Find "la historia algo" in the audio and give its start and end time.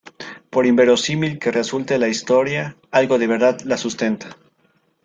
1.99-3.19